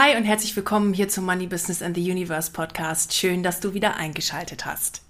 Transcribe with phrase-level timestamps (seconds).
[0.00, 3.14] Hi und herzlich willkommen hier zum Money Business and the Universe Podcast.
[3.14, 5.02] Schön, dass du wieder eingeschaltet hast.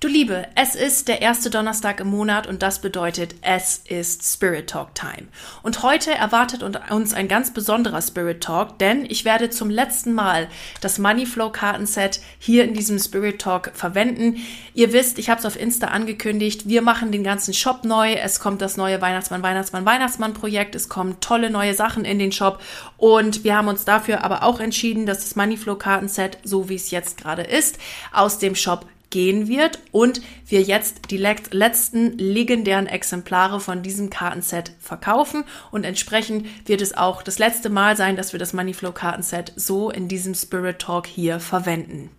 [0.00, 4.68] Du Liebe, es ist der erste Donnerstag im Monat und das bedeutet, es ist Spirit
[4.68, 5.28] Talk Time.
[5.62, 10.48] Und heute erwartet uns ein ganz besonderer Spirit Talk, denn ich werde zum letzten Mal
[10.80, 14.38] das Money Flow Kartenset hier in diesem Spirit Talk verwenden.
[14.74, 18.14] Ihr wisst, ich habe es auf Insta angekündigt, wir machen den ganzen Shop neu.
[18.14, 20.74] Es kommt das neue Weihnachtsmann, Weihnachtsmann, Weihnachtsmann Projekt.
[20.74, 22.60] Es kommen tolle neue Sachen in den Shop
[22.96, 26.74] und wir haben uns dafür aber auch entschieden, dass das Money Flow Kartenset, so wie
[26.74, 27.78] es jetzt gerade ist,
[28.12, 34.72] aus dem Shop gehen wird und wir jetzt die letzten legendären Exemplare von diesem Kartenset
[34.80, 39.52] verkaufen und entsprechend wird es auch das letzte Mal sein, dass wir das Moneyflow Kartenset
[39.54, 42.10] so in diesem Spirit Talk hier verwenden.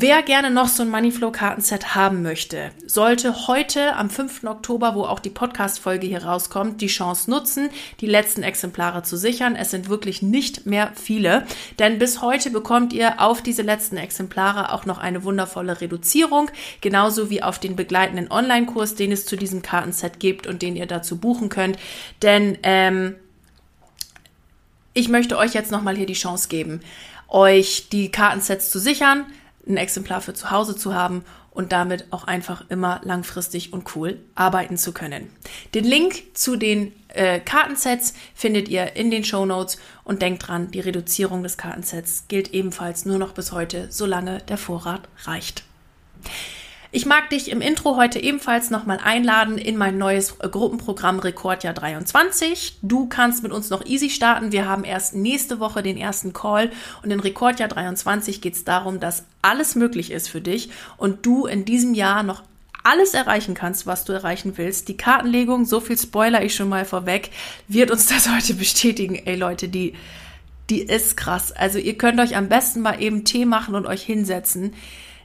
[0.00, 4.44] Wer gerne noch so ein Moneyflow-Kartenset haben möchte, sollte heute am 5.
[4.44, 7.68] Oktober, wo auch die Podcast-Folge hier rauskommt, die Chance nutzen,
[8.00, 9.56] die letzten Exemplare zu sichern.
[9.56, 11.44] Es sind wirklich nicht mehr viele,
[11.80, 16.48] denn bis heute bekommt ihr auf diese letzten Exemplare auch noch eine wundervolle Reduzierung,
[16.80, 20.86] genauso wie auf den begleitenden Online-Kurs, den es zu diesem Kartenset gibt und den ihr
[20.86, 21.76] dazu buchen könnt.
[22.22, 23.16] Denn ähm,
[24.94, 26.82] ich möchte euch jetzt nochmal hier die Chance geben,
[27.26, 29.26] euch die Kartensets zu sichern
[29.68, 34.20] ein Exemplar für zu Hause zu haben und damit auch einfach immer langfristig und cool
[34.34, 35.30] arbeiten zu können.
[35.74, 40.70] Den Link zu den äh, Kartensets findet ihr in den Show Notes und denkt dran,
[40.70, 45.64] die Reduzierung des Kartensets gilt ebenfalls nur noch bis heute, solange der Vorrat reicht.
[46.90, 51.74] Ich mag dich im Intro heute ebenfalls nochmal einladen in mein neues äh, Gruppenprogramm Rekordjahr
[51.74, 52.78] 23.
[52.80, 54.52] Du kannst mit uns noch easy starten.
[54.52, 56.70] Wir haben erst nächste Woche den ersten Call
[57.02, 61.44] und in Rekordjahr 23 geht es darum, dass alles möglich ist für dich und du
[61.44, 62.42] in diesem Jahr noch
[62.84, 64.88] alles erreichen kannst, was du erreichen willst.
[64.88, 67.28] Die Kartenlegung, so viel Spoiler ich schon mal vorweg,
[67.66, 69.14] wird uns das heute bestätigen.
[69.14, 69.92] Ey Leute, die,
[70.70, 71.52] die ist krass.
[71.52, 74.72] Also ihr könnt euch am besten mal eben Tee machen und euch hinsetzen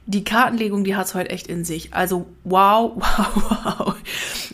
[0.06, 1.94] die Kartenlegung, die hat's heute echt in sich.
[1.94, 3.94] Also wow, wow, wow.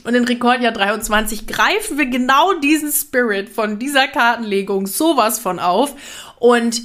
[0.05, 5.94] Und in Rekordjahr 23 greifen wir genau diesen Spirit von dieser Kartenlegung sowas von auf
[6.39, 6.83] und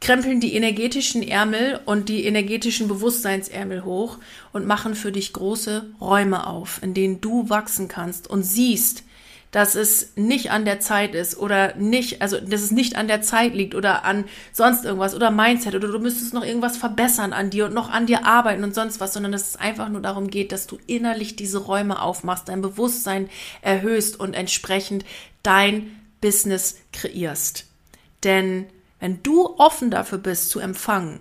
[0.00, 4.18] krempeln die energetischen Ärmel und die energetischen Bewusstseinsärmel hoch
[4.52, 9.04] und machen für dich große Räume auf, in denen du wachsen kannst und siehst,
[9.50, 13.20] dass es nicht an der Zeit ist oder nicht, also dass es nicht an der
[13.20, 17.50] Zeit liegt oder an sonst irgendwas oder Mindset oder du müsstest noch irgendwas verbessern an
[17.50, 20.28] dir und noch an dir arbeiten und sonst was, sondern dass es einfach nur darum
[20.28, 23.28] geht, dass du innerlich diese Räume aufmachst, dein Bewusstsein
[23.60, 25.04] erhöhst und entsprechend
[25.42, 27.66] dein Business kreierst.
[28.22, 28.66] Denn
[29.00, 31.20] wenn du offen dafür bist zu empfangen,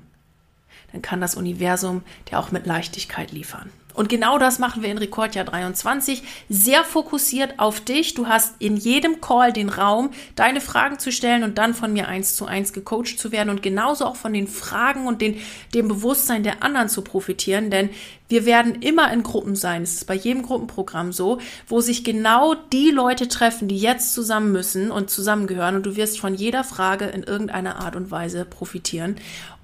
[0.91, 3.71] dann kann das Universum dir auch mit Leichtigkeit liefern.
[3.99, 6.23] Und genau das machen wir in Rekordjahr 23.
[6.47, 8.13] Sehr fokussiert auf dich.
[8.13, 12.07] Du hast in jedem Call den Raum, deine Fragen zu stellen und dann von mir
[12.07, 15.35] eins zu eins gecoacht zu werden und genauso auch von den Fragen und den,
[15.73, 17.71] dem Bewusstsein der anderen zu profitieren.
[17.71, 17.89] Denn
[18.29, 19.81] wir werden immer in Gruppen sein.
[19.81, 24.53] Es ist bei jedem Gruppenprogramm so, wo sich genau die Leute treffen, die jetzt zusammen
[24.53, 25.75] müssen und zusammengehören.
[25.75, 29.17] Und du wirst von jeder Frage in irgendeiner Art und Weise profitieren.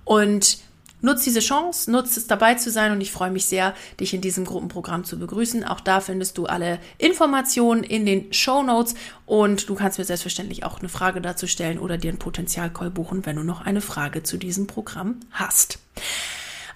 [0.03, 0.57] Und
[1.01, 4.22] Nutz diese Chance, nutz es dabei zu sein und ich freue mich sehr, dich in
[4.22, 5.63] diesem Gruppenprogramm zu begrüßen.
[5.63, 8.95] Auch da findest du alle Informationen in den Show Notes
[9.25, 13.25] und du kannst mir selbstverständlich auch eine Frage dazu stellen oder dir einen Potenzialcall buchen,
[13.25, 15.79] wenn du noch eine Frage zu diesem Programm hast.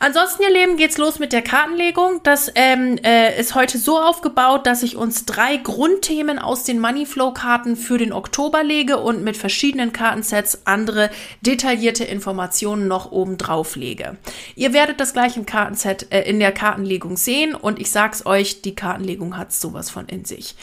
[0.01, 2.22] Ansonsten, ihr Leben, geht's los mit der Kartenlegung.
[2.23, 7.75] Das ähm, äh, ist heute so aufgebaut, dass ich uns drei Grundthemen aus den Moneyflow-Karten
[7.75, 11.09] für den Oktober lege und mit verschiedenen Kartensets andere
[11.41, 14.16] detaillierte Informationen noch oben drauf lege.
[14.55, 18.61] Ihr werdet das gleich im Kartenset äh, in der Kartenlegung sehen und ich sag's euch,
[18.61, 20.55] die Kartenlegung hat sowas von in sich.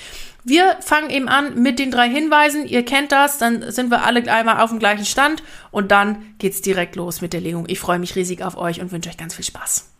[0.48, 2.68] Wir fangen eben an mit den drei Hinweisen.
[2.68, 6.62] Ihr kennt das, dann sind wir alle einmal auf dem gleichen Stand und dann geht's
[6.62, 7.64] direkt los mit der Legung.
[7.66, 9.90] Ich freue mich riesig auf euch und wünsche euch ganz viel Spaß.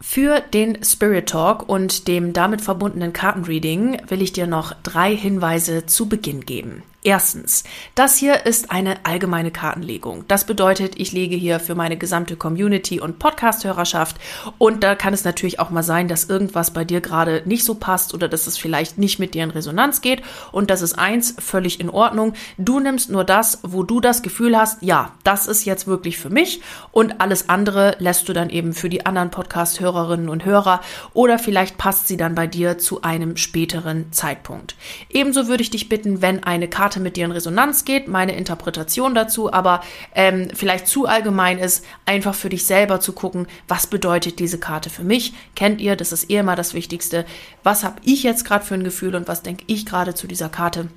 [0.00, 5.84] Für den Spirit Talk und dem damit verbundenen Kartenreading will ich dir noch drei Hinweise
[5.84, 6.84] zu Beginn geben.
[7.06, 7.62] Erstens,
[7.94, 10.24] das hier ist eine allgemeine Kartenlegung.
[10.26, 14.16] Das bedeutet, ich lege hier für meine gesamte Community und Podcast-Hörerschaft
[14.58, 17.76] und da kann es natürlich auch mal sein, dass irgendwas bei dir gerade nicht so
[17.76, 20.20] passt oder dass es vielleicht nicht mit dir in Resonanz geht
[20.50, 22.32] und das ist eins völlig in Ordnung.
[22.58, 26.30] Du nimmst nur das, wo du das Gefühl hast, ja, das ist jetzt wirklich für
[26.30, 26.60] mich
[26.90, 30.80] und alles andere lässt du dann eben für die anderen Podcast-Hörerinnen und Hörer
[31.12, 34.74] oder vielleicht passt sie dann bei dir zu einem späteren Zeitpunkt.
[35.08, 39.14] Ebenso würde ich dich bitten, wenn eine Karte Karte mit in Resonanz geht, meine Interpretation
[39.14, 39.82] dazu, aber
[40.14, 44.88] ähm, vielleicht zu allgemein ist, einfach für dich selber zu gucken, was bedeutet diese Karte
[44.88, 45.34] für mich?
[45.54, 47.26] Kennt ihr, das ist eh immer das Wichtigste.
[47.62, 50.48] Was habe ich jetzt gerade für ein Gefühl und was denke ich gerade zu dieser
[50.48, 50.88] Karte?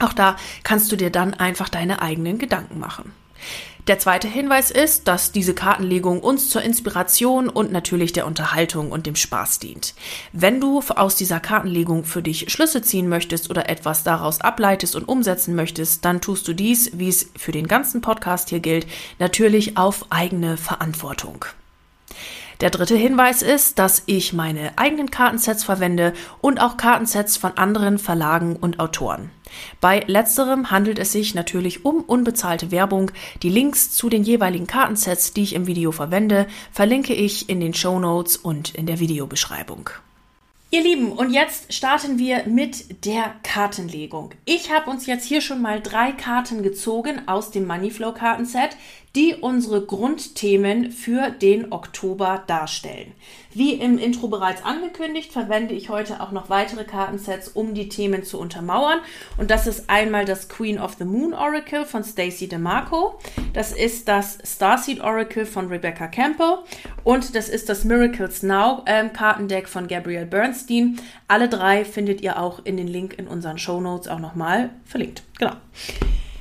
[0.00, 3.12] Auch da kannst du dir dann einfach deine eigenen Gedanken machen.
[3.88, 9.06] Der zweite Hinweis ist, dass diese Kartenlegung uns zur Inspiration und natürlich der Unterhaltung und
[9.06, 9.94] dem Spaß dient.
[10.34, 15.08] Wenn du aus dieser Kartenlegung für dich Schlüsse ziehen möchtest oder etwas daraus ableitest und
[15.08, 18.86] umsetzen möchtest, dann tust du dies, wie es für den ganzen Podcast hier gilt,
[19.18, 21.46] natürlich auf eigene Verantwortung.
[22.60, 27.98] Der dritte Hinweis ist, dass ich meine eigenen Kartensets verwende und auch Kartensets von anderen
[27.98, 29.30] Verlagen und Autoren.
[29.80, 33.12] Bei letzterem handelt es sich natürlich um unbezahlte Werbung.
[33.44, 37.74] Die Links zu den jeweiligen Kartensets, die ich im Video verwende, verlinke ich in den
[37.74, 39.90] Show Notes und in der Videobeschreibung.
[40.70, 44.34] Ihr Lieben, und jetzt starten wir mit der Kartenlegung.
[44.44, 48.76] Ich habe uns jetzt hier schon mal drei Karten gezogen aus dem Moneyflow Kartenset,
[49.14, 53.12] die unsere Grundthemen für den Oktober darstellen.
[53.52, 58.22] Wie im Intro bereits angekündigt, verwende ich heute auch noch weitere Kartensets, um die Themen
[58.22, 59.00] zu untermauern.
[59.36, 63.18] Und das ist einmal das Queen of the Moon Oracle von Stacey DeMarco.
[63.54, 66.58] Das ist das Starseed Oracle von Rebecca Campbell.
[67.04, 71.00] Und das ist das Miracles Now ähm, Kartendeck von Gabrielle Bernstein.
[71.26, 75.22] Alle drei findet ihr auch in den Link in unseren Show Notes auch nochmal verlinkt.
[75.38, 75.54] Genau.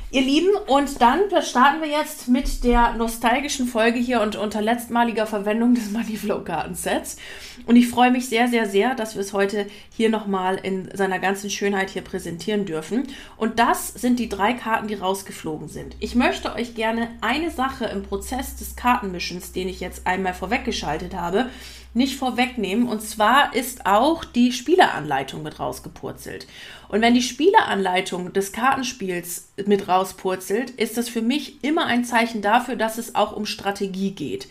[0.09, 5.27] Ihr Lieben, und dann starten wir jetzt mit der nostalgischen Folge hier und unter letztmaliger
[5.27, 7.17] Verwendung des Moneyflow Kartensets.
[7.65, 11.19] Und ich freue mich sehr, sehr, sehr, dass wir es heute hier nochmal in seiner
[11.19, 13.09] ganzen Schönheit hier präsentieren dürfen.
[13.35, 15.97] Und das sind die drei Karten, die rausgeflogen sind.
[15.99, 21.15] Ich möchte euch gerne eine Sache im Prozess des Kartenmischens, den ich jetzt einmal vorweggeschaltet
[21.15, 21.49] habe,
[21.97, 22.87] nicht vorwegnehmen.
[22.87, 26.47] Und zwar ist auch die Spieleranleitung mit rausgepurzelt.
[26.87, 32.41] Und wenn die Spieleranleitung des Kartenspiels mit rauspurzelt, ist das für mich immer ein Zeichen
[32.41, 34.47] dafür, dass es auch um Strategie geht.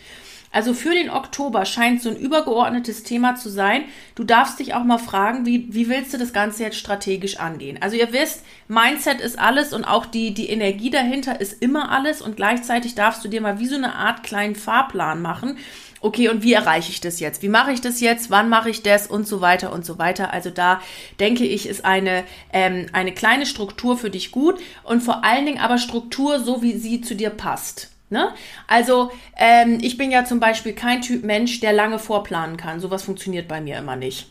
[0.51, 3.83] Also für den Oktober scheint so ein übergeordnetes Thema zu sein.
[4.15, 7.77] Du darfst dich auch mal fragen, wie, wie willst du das Ganze jetzt strategisch angehen?
[7.81, 12.21] Also ihr wisst, Mindset ist alles und auch die, die Energie dahinter ist immer alles
[12.21, 15.57] und gleichzeitig darfst du dir mal wie so eine Art kleinen Fahrplan machen
[16.01, 17.41] okay, und wie erreiche ich das jetzt?
[17.41, 18.29] Wie mache ich das jetzt?
[18.29, 19.07] Wann mache ich das?
[19.07, 20.33] Und so weiter und so weiter.
[20.33, 20.81] Also da
[21.19, 22.23] denke ich, ist eine,
[22.53, 26.77] ähm, eine kleine Struktur für dich gut und vor allen Dingen aber Struktur so, wie
[26.77, 27.91] sie zu dir passt.
[28.09, 28.29] Ne?
[28.67, 32.79] Also ähm, ich bin ja zum Beispiel kein Typ Mensch, der lange vorplanen kann.
[32.79, 34.27] Sowas funktioniert bei mir immer nicht.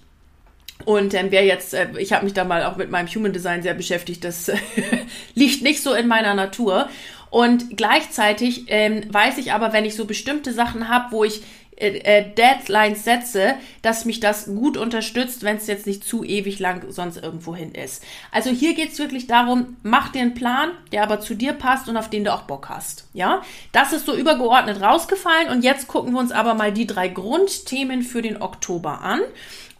[0.84, 3.62] Und ähm, wer jetzt, äh, ich habe mich da mal auch mit meinem Human Design
[3.62, 4.50] sehr beschäftigt, das
[5.34, 6.88] liegt nicht so in meiner Natur.
[7.30, 11.42] Und gleichzeitig ähm, weiß ich aber, wenn ich so bestimmte Sachen habe, wo ich
[11.76, 16.58] äh, äh, Deadlines setze, dass mich das gut unterstützt, wenn es jetzt nicht zu ewig
[16.58, 18.02] lang sonst irgendwo hin ist.
[18.32, 21.90] Also hier geht es wirklich darum, mach dir einen Plan, der aber zu dir passt
[21.90, 23.08] und auf den du auch Bock hast.
[23.12, 27.08] Ja, das ist so übergeordnet rausgefallen und jetzt gucken wir uns aber mal die drei
[27.08, 29.20] Grundthemen für den Oktober an.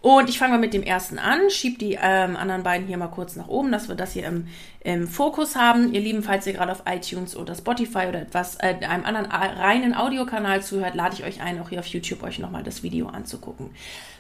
[0.07, 3.09] Und ich fange mal mit dem ersten an, schieb die ähm, anderen beiden hier mal
[3.09, 4.47] kurz nach oben, dass wir das hier im,
[4.85, 5.93] im Fokus haben.
[5.93, 9.97] Ihr Lieben, falls ihr gerade auf iTunes oder Spotify oder etwas, äh, einem anderen reinen
[9.97, 13.71] Audiokanal zuhört, lade ich euch ein, auch hier auf YouTube euch nochmal das Video anzugucken.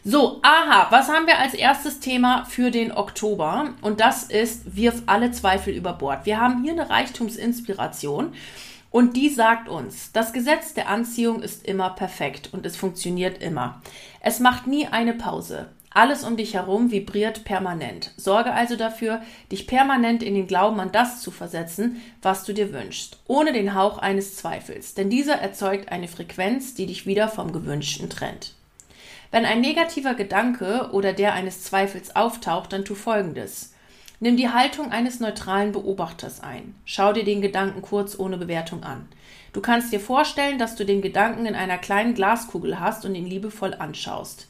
[0.02, 3.68] So, aha, was haben wir als erstes Thema für den Oktober?
[3.80, 6.26] Und das ist, wirf alle Zweifel über Bord.
[6.26, 8.32] Wir haben hier eine Reichtumsinspiration.
[8.90, 13.82] Und die sagt uns, das Gesetz der Anziehung ist immer perfekt und es funktioniert immer.
[14.20, 15.68] Es macht nie eine Pause.
[15.96, 18.12] Alles um dich herum vibriert permanent.
[18.18, 22.74] Sorge also dafür, dich permanent in den Glauben an das zu versetzen, was du dir
[22.74, 27.50] wünschst, ohne den Hauch eines Zweifels, denn dieser erzeugt eine Frequenz, die dich wieder vom
[27.50, 28.52] Gewünschten trennt.
[29.30, 33.72] Wenn ein negativer Gedanke oder der eines Zweifels auftaucht, dann tu folgendes.
[34.20, 36.74] Nimm die Haltung eines neutralen Beobachters ein.
[36.84, 39.08] Schau dir den Gedanken kurz ohne Bewertung an.
[39.54, 43.26] Du kannst dir vorstellen, dass du den Gedanken in einer kleinen Glaskugel hast und ihn
[43.26, 44.48] liebevoll anschaust.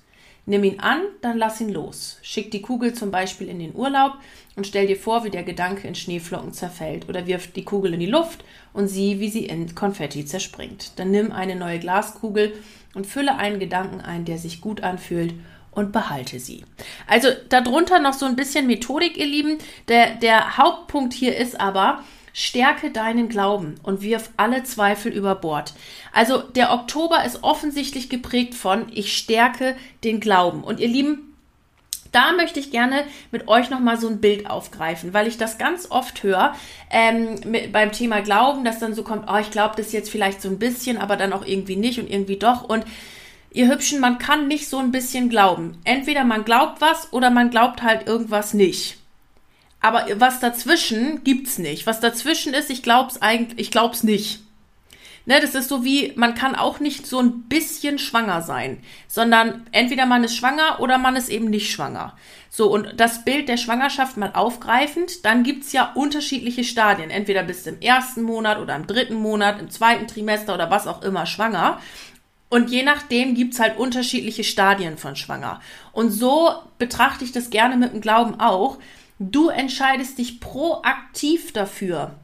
[0.49, 2.19] Nimm ihn an, dann lass ihn los.
[2.23, 4.13] Schick die Kugel zum Beispiel in den Urlaub
[4.55, 8.01] und stell dir vor, wie der Gedanke in Schneeflocken zerfällt oder wirf die Kugel in
[8.01, 10.99] die Luft und sieh, wie sie in Konfetti zerspringt.
[11.01, 12.55] Dann nimm eine neue Glaskugel
[12.95, 15.35] und fülle einen Gedanken ein, der sich gut anfühlt
[15.73, 16.65] und behalte sie.
[17.09, 19.59] Also darunter noch so ein bisschen Methodik, ihr Lieben.
[19.89, 22.05] Der, der Hauptpunkt hier ist aber,
[22.39, 25.73] stärke deinen Glauben und wirf alle Zweifel über Bord.
[26.13, 29.75] Also der Oktober ist offensichtlich geprägt von, ich stärke
[30.05, 30.63] den Glauben.
[30.63, 31.35] Und ihr Lieben,
[32.13, 35.91] da möchte ich gerne mit euch nochmal so ein Bild aufgreifen, weil ich das ganz
[35.91, 36.55] oft höre
[36.91, 40.43] ähm, mit, beim Thema Glauben, dass dann so kommt, oh, ich glaube das jetzt vielleicht
[40.43, 42.69] so ein bisschen, aber dann auch irgendwie nicht und irgendwie doch.
[42.69, 42.85] Und
[43.51, 45.79] ihr Hübschen, man kann nicht so ein bisschen glauben.
[45.85, 48.99] Entweder man glaubt was oder man glaubt halt irgendwas nicht.
[49.81, 51.87] Aber was dazwischen gibt's nicht.
[51.87, 54.41] Was dazwischen ist, ich glaub's eigentlich, ich glaub's nicht.
[55.29, 58.79] Ne, das ist so wie, man kann auch nicht so ein bisschen schwanger sein,
[59.09, 62.17] sondern entweder man ist schwanger oder man ist eben nicht schwanger.
[62.49, 67.11] So, und das Bild der Schwangerschaft mal aufgreifend, dann gibt's ja unterschiedliche Stadien.
[67.11, 70.87] Entweder bist du im ersten Monat oder im dritten Monat, im zweiten Trimester oder was
[70.87, 71.81] auch immer schwanger.
[72.49, 75.61] Und je nachdem gibt's halt unterschiedliche Stadien von schwanger.
[75.93, 78.79] Und so betrachte ich das gerne mit dem Glauben auch.
[79.19, 82.15] Du entscheidest dich proaktiv dafür,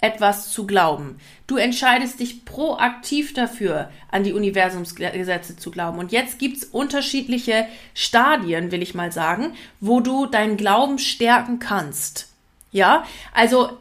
[0.00, 1.18] etwas zu glauben.
[1.46, 5.98] Du entscheidest dich proaktiv dafür, an die Universumsgesetze zu glauben.
[5.98, 12.28] Und jetzt gibt's unterschiedliche Stadien, will ich mal sagen, wo du deinen Glauben stärken kannst.
[12.72, 13.78] Ja, also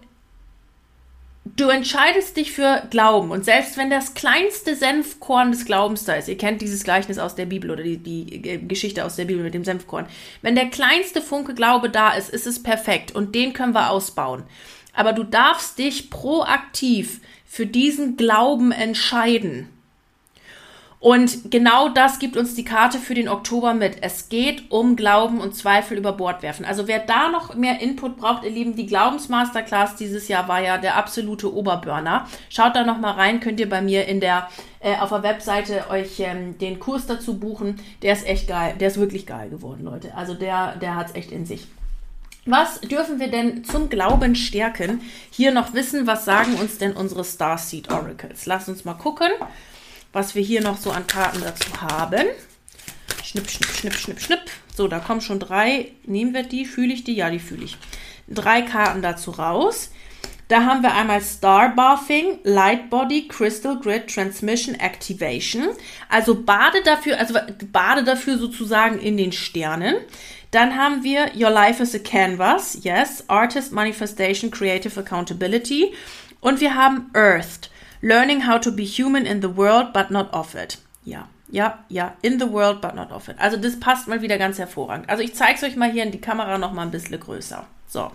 [1.55, 6.27] du entscheidest dich für Glauben und selbst wenn das kleinste Senfkorn des Glaubens da ist,
[6.27, 9.53] ihr kennt dieses Gleichnis aus der Bibel oder die, die Geschichte aus der Bibel mit
[9.53, 10.07] dem Senfkorn,
[10.41, 14.43] wenn der kleinste Funke Glaube da ist, ist es perfekt und den können wir ausbauen.
[14.93, 19.69] Aber du darfst dich proaktiv für diesen Glauben entscheiden.
[21.03, 23.98] Und genau das gibt uns die Karte für den Oktober mit.
[24.00, 26.63] Es geht um Glauben und Zweifel über Bord werfen.
[26.63, 30.77] Also wer da noch mehr Input braucht, ihr Lieben, die Glaubensmasterclass dieses Jahr war ja
[30.77, 32.25] der absolute Oberburner.
[32.48, 34.48] Schaut da noch mal rein, könnt ihr bei mir in der
[34.79, 37.81] äh, auf der Webseite euch ähm, den Kurs dazu buchen.
[38.01, 38.75] Der ist echt geil.
[38.79, 40.15] Der ist wirklich geil geworden, Leute.
[40.15, 41.67] Also der der hat's echt in sich.
[42.45, 45.01] Was dürfen wir denn zum Glauben stärken?
[45.31, 48.45] Hier noch wissen, was sagen uns denn unsere Starseed Oracles?
[48.45, 49.31] Lasst uns mal gucken
[50.13, 52.27] was wir hier noch so an Karten dazu haben.
[53.24, 54.41] Schnipp, schnipp, schnipp, schnipp, schnipp.
[54.75, 55.91] So, da kommen schon drei.
[56.05, 56.65] Nehmen wir die?
[56.65, 57.15] Fühle ich die?
[57.15, 57.77] Ja, die fühle ich.
[58.27, 59.89] Drei Karten dazu raus.
[60.48, 65.70] Da haben wir einmal Star Bathing, Light Body, Crystal Grid, Transmission, Activation.
[66.10, 67.36] Also bade dafür, also
[67.72, 69.96] bade dafür sozusagen in den Sternen.
[70.51, 75.93] Dann haben wir Your Life is a Canvas, yes, Artist Manifestation, Creative Accountability.
[76.39, 77.72] Und wir haben Earthed.
[78.03, 80.77] Learning how to be human in the world, but not of it.
[81.05, 83.39] Ja, ja, ja, in the world, but not of it.
[83.39, 85.10] Also das passt mal wieder ganz hervorragend.
[85.10, 87.65] Also ich zeige es euch mal hier in die Kamera noch mal ein bisschen größer.
[87.88, 88.12] So.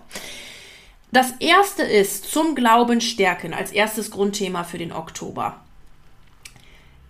[1.11, 5.59] Das erste ist zum Glauben stärken als erstes Grundthema für den Oktober.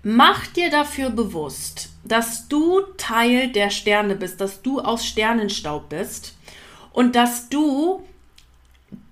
[0.01, 6.37] Mach dir dafür bewusst, dass du Teil der Sterne bist, dass du aus Sternenstaub bist
[6.93, 8.07] und dass du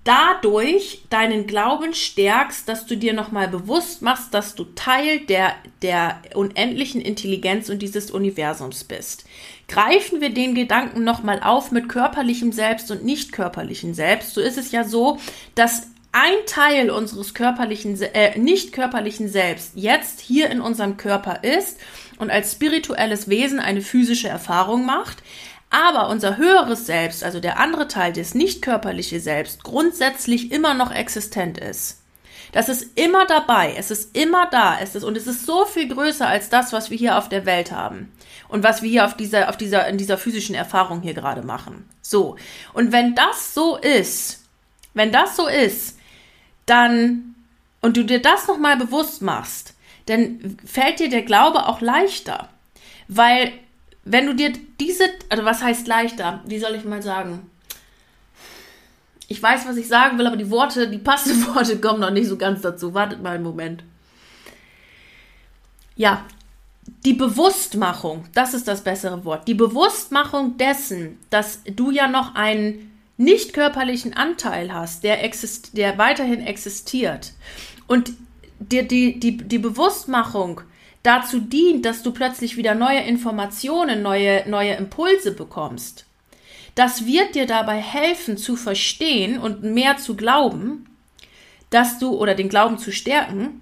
[0.08, 6.22] dadurch deinen Glauben stärkst, dass du dir nochmal bewusst machst, dass du Teil der, der
[6.34, 9.26] unendlichen Intelligenz und dieses Universums bist.
[9.68, 14.56] Greifen wir den Gedanken nochmal auf mit körperlichem Selbst und nicht körperlichem Selbst, so ist
[14.56, 15.18] es ja so,
[15.54, 21.78] dass ein Teil unseres körperlichen, äh, nicht körperlichen Selbst jetzt hier in unserem Körper ist
[22.18, 25.22] und als spirituelles Wesen eine physische Erfahrung macht,
[25.70, 30.90] aber unser höheres Selbst, also der andere Teil, das nicht körperliche Selbst, grundsätzlich immer noch
[30.90, 32.02] existent ist.
[32.52, 35.88] Das ist immer dabei, es ist immer da, es ist, und es ist so viel
[35.88, 38.10] größer als das, was wir hier auf der Welt haben.
[38.48, 41.86] Und was wir hier auf dieser, auf dieser, in dieser physischen Erfahrung hier gerade machen.
[42.00, 42.36] So.
[42.72, 44.44] Und wenn das so ist,
[44.94, 45.98] wenn das so ist,
[46.64, 47.34] dann,
[47.82, 49.74] und du dir das nochmal bewusst machst,
[50.06, 52.48] dann fällt dir der Glaube auch leichter.
[53.08, 53.52] Weil
[54.10, 56.42] wenn du dir diese, also was heißt leichter?
[56.46, 57.50] Wie soll ich mal sagen?
[59.28, 62.28] Ich weiß, was ich sagen will, aber die Worte, die passenden Worte kommen noch nicht
[62.28, 62.94] so ganz dazu.
[62.94, 63.84] Wartet mal einen Moment.
[65.96, 66.24] Ja,
[67.04, 69.46] die Bewusstmachung, das ist das bessere Wort.
[69.46, 75.98] Die Bewusstmachung dessen, dass du ja noch einen nicht körperlichen Anteil hast, der, exist der
[75.98, 77.32] weiterhin existiert.
[77.86, 78.12] Und
[78.60, 80.62] die, die, die, die Bewusstmachung,
[81.02, 86.06] dazu dient, dass du plötzlich wieder neue Informationen, neue, neue Impulse bekommst.
[86.74, 90.86] Das wird dir dabei helfen zu verstehen und mehr zu glauben,
[91.70, 93.60] dass du oder den Glauben zu stärken,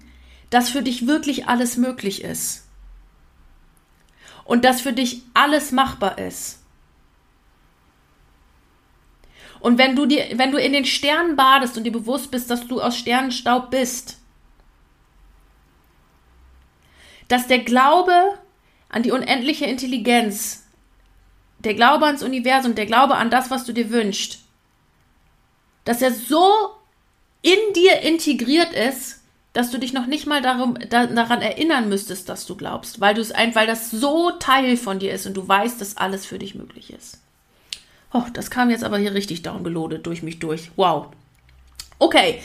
[0.49, 2.67] dass für dich wirklich alles möglich ist.
[4.45, 6.63] Und dass für dich alles machbar ist.
[9.59, 12.67] Und wenn du dir, wenn du in den Sternen badest und dir bewusst bist, dass
[12.67, 14.19] du aus Sternenstaub bist,
[17.27, 18.37] dass der Glaube
[18.89, 20.63] an die unendliche Intelligenz
[21.59, 24.39] der Glaube ans Universum, der Glaube an das, was du dir wünschst,
[25.85, 26.51] dass er so
[27.41, 29.21] in dir integriert ist,
[29.53, 33.15] dass du dich noch nicht mal darum, da, daran erinnern müsstest, dass du glaubst, weil
[33.15, 36.37] du ein, weil das so Teil von dir ist und du weißt, dass alles für
[36.37, 37.21] dich möglich ist.
[38.13, 40.71] Oh, das kam jetzt aber hier richtig downgeloadet durch mich durch.
[40.75, 41.07] Wow.
[41.99, 42.39] Okay.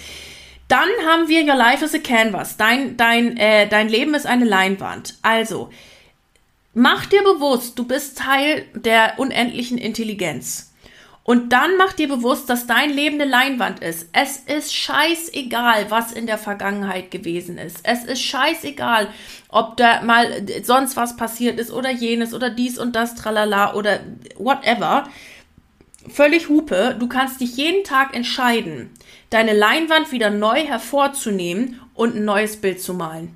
[0.73, 2.57] Dann haben wir Your Life is a Canvas.
[2.57, 5.19] Dein, dein, äh, dein Leben ist eine Leinwand.
[5.21, 5.69] Also,
[6.73, 10.73] mach dir bewusst, du bist Teil der unendlichen Intelligenz.
[11.25, 14.09] Und dann mach dir bewusst, dass dein Leben eine Leinwand ist.
[14.15, 17.81] Es ist scheißegal, was in der Vergangenheit gewesen ist.
[17.83, 19.09] Es ist scheißegal,
[19.51, 24.01] ob da mal sonst was passiert ist oder jenes oder dies und das, tralala oder
[24.39, 25.07] whatever.
[26.09, 26.97] Völlig Hupe.
[26.99, 28.89] Du kannst dich jeden Tag entscheiden,
[29.33, 33.35] deine Leinwand wieder neu hervorzunehmen und ein neues Bild zu malen.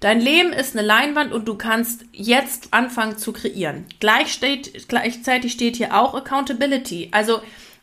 [0.00, 3.86] Dein Leben ist eine Leinwand und du kannst jetzt anfangen zu kreieren.
[3.98, 7.08] Gleich steht, gleichzeitig steht hier auch Accountability.
[7.10, 7.40] Also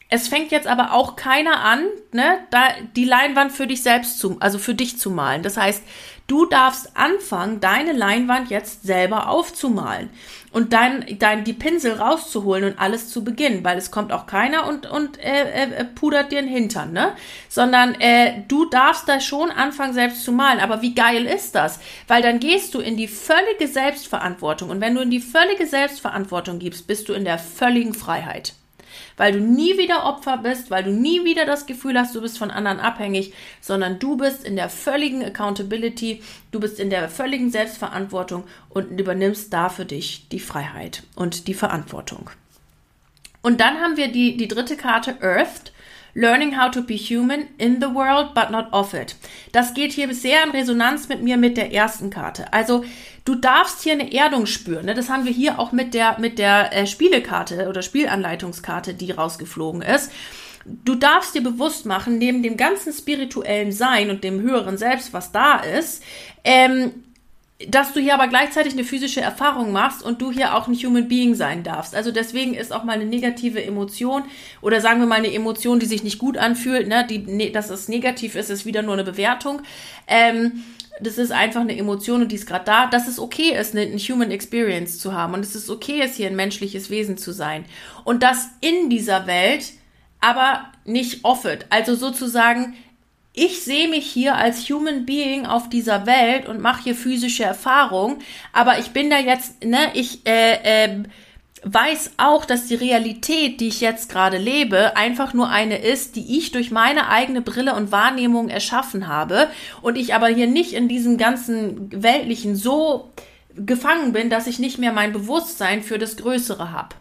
[0.09, 4.37] es fängt jetzt aber auch keiner an, ne, da die Leinwand für dich selbst zu,
[4.39, 5.41] also für dich zu malen.
[5.41, 5.83] Das heißt,
[6.27, 10.09] du darfst anfangen, deine Leinwand jetzt selber aufzumalen
[10.51, 14.67] und dann, dann die Pinsel rauszuholen und alles zu beginnen, weil es kommt auch keiner
[14.67, 17.11] und, und äh, äh, pudert dir den Hintern, ne?
[17.49, 20.61] Sondern äh, du darfst da schon anfangen, selbst zu malen.
[20.61, 21.79] Aber wie geil ist das?
[22.07, 24.69] Weil dann gehst du in die völlige Selbstverantwortung.
[24.69, 28.53] Und wenn du in die völlige Selbstverantwortung gibst, bist du in der völligen Freiheit
[29.17, 32.37] weil du nie wieder Opfer bist, weil du nie wieder das Gefühl hast, du bist
[32.37, 37.51] von anderen abhängig, sondern du bist in der völligen Accountability, du bist in der völligen
[37.51, 42.29] Selbstverantwortung und übernimmst da für dich die Freiheit und die Verantwortung.
[43.41, 45.71] Und dann haben wir die, die dritte Karte Earth.
[46.17, 49.17] Learning how to be human in the world, but not of it.
[49.51, 52.53] Das geht hier sehr in Resonanz mit mir mit der ersten Karte.
[52.53, 52.85] Also
[53.25, 54.85] du darfst hier eine Erdung spüren.
[54.85, 54.93] Ne?
[54.93, 59.81] Das haben wir hier auch mit der, mit der äh, Spielekarte oder Spielanleitungskarte, die rausgeflogen
[59.81, 60.11] ist.
[60.63, 65.31] Du darfst dir bewusst machen, neben dem ganzen spirituellen Sein und dem höheren Selbst, was
[65.31, 66.01] da ist,
[66.43, 66.91] ähm,
[67.69, 71.07] dass du hier aber gleichzeitig eine physische Erfahrung machst und du hier auch ein Human
[71.07, 71.95] Being sein darfst.
[71.95, 74.23] Also deswegen ist auch mal eine negative Emotion
[74.61, 77.69] oder sagen wir mal eine Emotion, die sich nicht gut anfühlt, ne, die, ne, dass
[77.69, 79.61] es negativ ist, ist wieder nur eine Bewertung.
[80.07, 80.63] Ähm,
[81.01, 83.85] das ist einfach eine Emotion und die ist gerade da, dass es okay ist, eine,
[83.85, 87.31] eine Human Experience zu haben und es ist okay ist, hier ein menschliches Wesen zu
[87.31, 87.65] sein.
[88.03, 89.73] Und das in dieser Welt
[90.21, 91.67] aber nicht offet.
[91.69, 92.75] Also sozusagen
[93.37, 98.19] ich sehe mich hier als Human Being auf dieser Welt und mache hier physische Erfahrungen,
[98.53, 101.03] aber ich bin da jetzt, ne, ich äh, äh,
[101.65, 106.37] weiß auch, dass die Realität, die ich jetzt gerade lebe, einfach nur eine ist, die
[106.37, 109.49] ich durch meine eigene Brille und Wahrnehmung erschaffen habe
[109.81, 113.09] und ich aber hier nicht in diesem ganzen weltlichen so
[113.55, 116.95] gefangen bin, dass ich nicht mehr mein Bewusstsein für das Größere habe.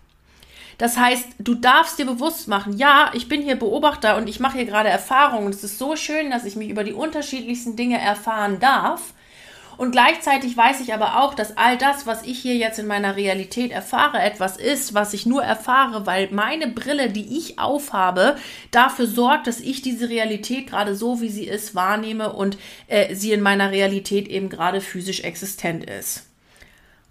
[0.79, 4.59] Das heißt, du darfst dir bewusst machen, ja, ich bin hier Beobachter und ich mache
[4.59, 5.51] hier gerade Erfahrungen.
[5.51, 9.14] Es ist so schön, dass ich mich über die unterschiedlichsten Dinge erfahren darf.
[9.77, 13.17] Und gleichzeitig weiß ich aber auch, dass all das, was ich hier jetzt in meiner
[13.17, 18.37] Realität erfahre, etwas ist, was ich nur erfahre, weil meine Brille, die ich aufhabe,
[18.71, 22.57] dafür sorgt, dass ich diese Realität gerade so, wie sie ist, wahrnehme und
[22.87, 26.27] äh, sie in meiner Realität eben gerade physisch existent ist.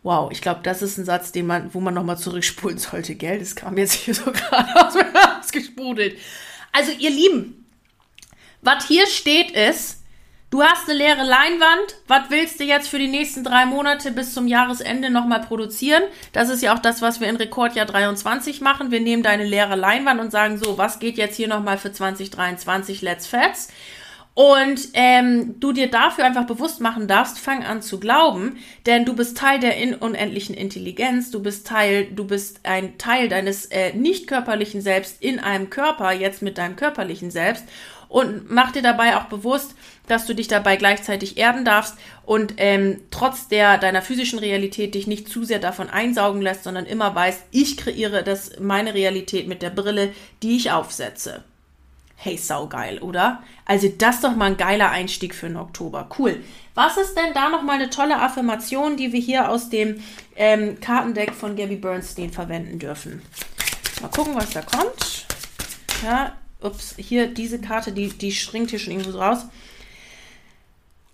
[0.04, 3.39] Wow, ich glaube, das ist ein Satz, den man, wo man nochmal zurückspulen sollte, gell?
[3.39, 6.17] Das kam jetzt hier so gerade aus mir rausgesprudelt.
[6.71, 7.65] Also, ihr Lieben,
[8.62, 10.02] was hier steht ist,
[10.53, 14.35] du hast eine leere Leinwand, was willst du jetzt für die nächsten drei Monate bis
[14.35, 16.03] zum Jahresende nochmal produzieren?
[16.31, 18.91] Das ist ja auch das, was wir in Rekordjahr 23 machen.
[18.91, 23.01] Wir nehmen deine leere Leinwand und sagen so, was geht jetzt hier nochmal für 2023,
[23.01, 23.69] let's fets
[24.35, 29.15] und ähm, du dir dafür einfach bewusst machen darfst, fang an zu glauben, denn du
[29.15, 33.93] bist Teil der in unendlichen Intelligenz, du bist Teil, du bist ein Teil deines äh,
[33.93, 37.65] nicht körperlichen Selbst in einem Körper, jetzt mit deinem körperlichen Selbst.
[38.09, 39.75] Und mach dir dabei auch bewusst,
[40.07, 45.07] dass du dich dabei gleichzeitig erden darfst und ähm, trotz der deiner physischen Realität dich
[45.07, 49.61] nicht zu sehr davon einsaugen lässt, sondern immer weißt, ich kreiere das meine Realität mit
[49.61, 51.43] der Brille, die ich aufsetze.
[52.15, 53.43] Hey, saugeil, oder?
[53.65, 56.09] Also das ist doch mal ein geiler Einstieg für den Oktober.
[56.17, 56.41] Cool.
[56.73, 60.01] Was ist denn da noch mal eine tolle Affirmation, die wir hier aus dem
[60.35, 63.21] ähm, Kartendeck von Gabby Bernstein verwenden dürfen?
[64.01, 65.25] Mal gucken, was da kommt.
[66.03, 69.45] Ja, ups, hier diese Karte, die, die schringt hier schon irgendwo raus.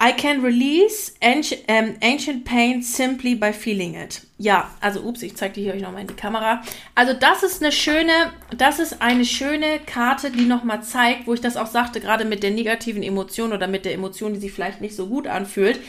[0.01, 4.21] I can release ancient, um, ancient pain simply by feeling it.
[4.37, 6.61] Ja, also ups, ich zeige die hier euch nochmal in die Kamera.
[6.95, 11.41] Also das ist eine schöne, das ist eine schöne Karte, die nochmal zeigt, wo ich
[11.41, 14.79] das auch sagte, gerade mit der negativen Emotion oder mit der Emotion, die sich vielleicht
[14.79, 15.81] nicht so gut anfühlt.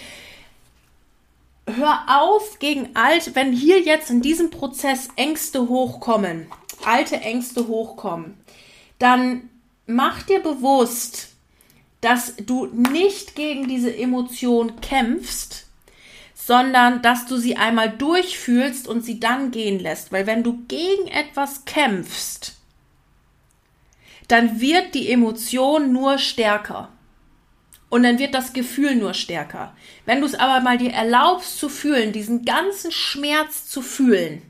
[1.67, 6.47] hör auf gegen alt, wenn hier jetzt in diesem Prozess Ängste hochkommen,
[6.85, 8.37] alte Ängste hochkommen,
[8.99, 9.49] dann
[9.87, 11.30] mach dir bewusst,
[12.01, 15.67] dass du nicht gegen diese Emotion kämpfst,
[16.35, 20.11] sondern dass du sie einmal durchfühlst und sie dann gehen lässt.
[20.11, 22.57] Weil wenn du gegen etwas kämpfst,
[24.29, 26.89] dann wird die Emotion nur stärker.
[27.89, 29.77] Und dann wird das Gefühl nur stärker.
[30.07, 34.43] Wenn du es aber mal dir erlaubst zu fühlen, diesen ganzen Schmerz zu fühlen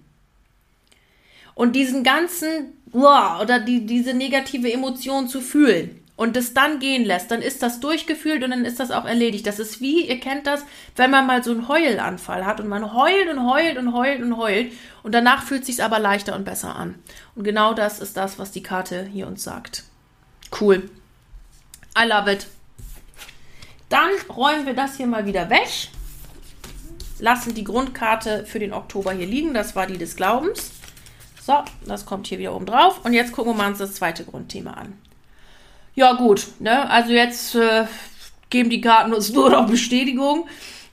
[1.55, 7.31] und diesen ganzen, oder die, diese negative Emotion zu fühlen, und das dann gehen lässt,
[7.31, 9.47] dann ist das durchgefühlt und dann ist das auch erledigt.
[9.47, 12.93] Das ist wie, ihr kennt das, wenn man mal so einen Heulanfall hat und man
[12.93, 14.71] heult und heult und heult und heult
[15.03, 16.97] und danach fühlt sich aber leichter und besser an.
[17.35, 19.85] Und genau das ist das, was die Karte hier uns sagt.
[20.61, 20.91] Cool.
[21.99, 22.49] I love it.
[23.89, 25.89] Dann räumen wir das hier mal wieder weg.
[27.19, 29.55] Lassen die Grundkarte für den Oktober hier liegen.
[29.55, 30.71] Das war die des Glaubens.
[31.41, 33.07] So, das kommt hier wieder oben drauf.
[33.07, 34.99] Und jetzt gucken wir uns das zweite Grundthema an.
[35.95, 36.89] Ja, gut, ne?
[36.89, 37.87] Also jetzt äh,
[38.49, 40.49] geben die Karten uns nur noch Bestätigung.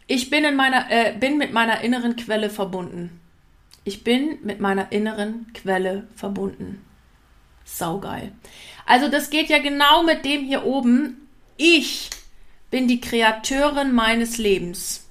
[0.08, 3.20] Ich bin in meiner, äh, bin mit meiner inneren Quelle verbunden.
[3.84, 6.84] Ich bin mit meiner inneren Quelle verbunden.
[7.64, 8.32] Saugeil.
[8.86, 11.28] Also das geht ja genau mit dem hier oben.
[11.58, 12.10] Ich
[12.70, 15.07] bin die Kreateurin meines Lebens.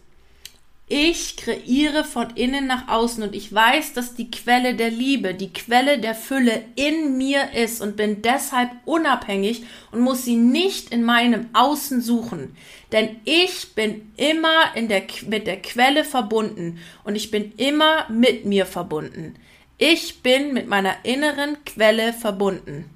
[0.89, 5.53] Ich kreiere von innen nach außen und ich weiß, dass die Quelle der Liebe, die
[5.53, 11.03] Quelle der Fülle in mir ist und bin deshalb unabhängig und muss sie nicht in
[11.03, 12.57] meinem Außen suchen.
[12.93, 18.45] Denn ich bin immer in der, mit der Quelle verbunden und ich bin immer mit
[18.45, 19.35] mir verbunden.
[19.79, 22.96] Ich bin mit meiner inneren Quelle verbunden.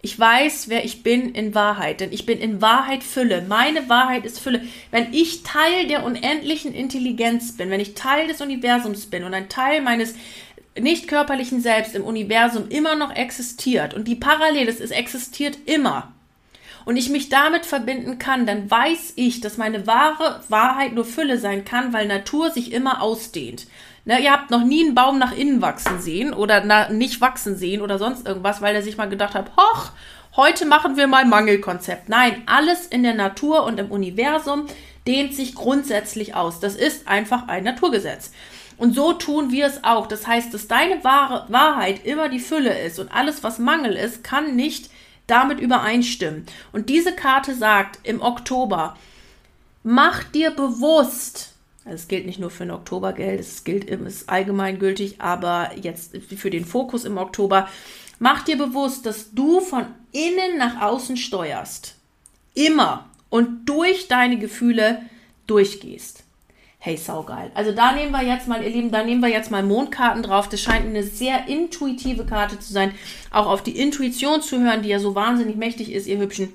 [0.00, 3.44] Ich weiß, wer ich bin in Wahrheit, denn ich bin in Wahrheit Fülle.
[3.48, 4.62] Meine Wahrheit ist Fülle.
[4.92, 9.48] Wenn ich Teil der unendlichen Intelligenz bin, wenn ich Teil des Universums bin und ein
[9.48, 10.14] Teil meines
[10.78, 16.12] nicht körperlichen Selbst im Universum immer noch existiert und die parallel ist, es existiert immer
[16.88, 21.38] und ich mich damit verbinden kann, dann weiß ich, dass meine wahre Wahrheit nur Fülle
[21.38, 23.66] sein kann, weil Natur sich immer ausdehnt.
[24.08, 27.58] Ne, ihr habt noch nie einen Baum nach innen wachsen sehen oder na, nicht wachsen
[27.58, 29.90] sehen oder sonst irgendwas, weil er sich mal gedacht hat, hoch,
[30.34, 32.08] heute machen wir mal Mangelkonzept.
[32.08, 34.64] Nein, alles in der Natur und im Universum
[35.06, 36.58] dehnt sich grundsätzlich aus.
[36.58, 38.32] Das ist einfach ein Naturgesetz.
[38.78, 40.06] Und so tun wir es auch.
[40.06, 44.24] Das heißt, dass deine wahre Wahrheit immer die Fülle ist und alles, was Mangel ist,
[44.24, 44.88] kann nicht
[45.26, 46.46] damit übereinstimmen.
[46.72, 48.96] Und diese Karte sagt im Oktober,
[49.82, 51.47] mach dir bewusst,
[51.88, 56.50] also es gilt nicht nur für ein Oktobergeld, es gilt ist allgemeingültig, aber jetzt für
[56.50, 57.66] den Fokus im Oktober.
[58.18, 61.94] Mach dir bewusst, dass du von innen nach außen steuerst.
[62.52, 65.00] Immer und durch deine Gefühle
[65.46, 66.24] durchgehst.
[66.78, 67.50] Hey, saugeil.
[67.54, 70.48] Also da nehmen wir jetzt mal, ihr Lieben, da nehmen wir jetzt mal Mondkarten drauf.
[70.48, 72.92] Das scheint eine sehr intuitive Karte zu sein.
[73.30, 76.52] Auch auf die Intuition zu hören, die ja so wahnsinnig mächtig ist, ihr Hübschen.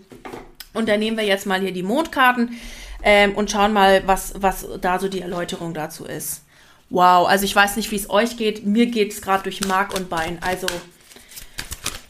[0.74, 2.58] Und da nehmen wir jetzt mal hier die Mondkarten
[3.03, 6.43] ähm, und schauen mal, was, was da so die Erläuterung dazu ist.
[6.89, 8.65] Wow, also ich weiß nicht, wie es euch geht.
[8.65, 10.37] Mir geht es gerade durch Mark und Bein.
[10.41, 10.67] Also,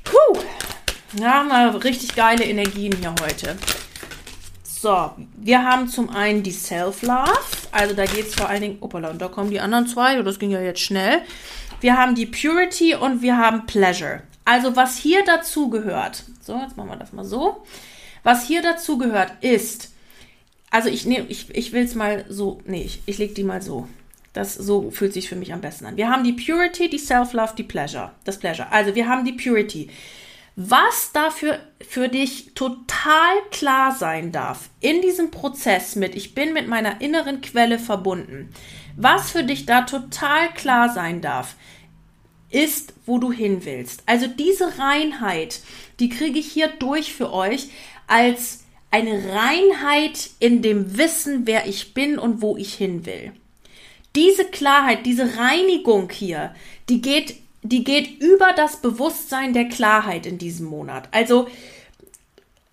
[0.03, 0.39] puh,
[1.19, 3.57] ja, mal richtig geile Energien hier heute.
[4.63, 7.31] So, wir haben zum einen die Self-Love.
[7.71, 10.39] Also da geht es vor allen Dingen, opala, und da kommen die anderen zwei, das
[10.39, 11.21] ging ja jetzt schnell.
[11.79, 14.23] Wir haben die Purity und wir haben Pleasure.
[14.43, 17.63] Also was hier dazu gehört, so, jetzt machen wir das mal so.
[18.23, 19.92] Was hier dazu gehört ist,
[20.73, 23.61] also ich nehme, ich, ich will es mal so, nee, ich, ich lege die mal
[23.61, 23.87] so.
[24.33, 25.97] Das so fühlt sich für mich am besten an.
[25.97, 28.11] Wir haben die Purity, die Self-Love, die Pleasure.
[28.23, 28.71] Das Pleasure.
[28.71, 29.91] Also wir haben die Purity.
[30.55, 36.67] Was dafür für dich total klar sein darf in diesem Prozess mit, ich bin mit
[36.67, 38.49] meiner inneren Quelle verbunden,
[38.97, 41.55] was für dich da total klar sein darf,
[42.49, 44.01] ist, wo du hin willst.
[44.07, 45.59] Also diese Reinheit,
[45.99, 47.67] die kriege ich hier durch für euch
[48.07, 48.62] als
[48.93, 53.33] eine Reinheit in dem Wissen, wer ich bin und wo ich hin will.
[54.15, 56.53] Diese Klarheit, diese Reinigung hier,
[56.89, 61.09] die geht, die geht über das Bewusstsein der Klarheit in diesem Monat.
[61.09, 61.47] Also